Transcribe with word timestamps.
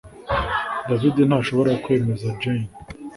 David 0.89 1.15
ntashobora 1.27 1.71
kwemeza 1.83 2.27
Jane 2.41 2.69